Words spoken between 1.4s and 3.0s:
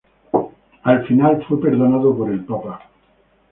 fue perdonado por el papa.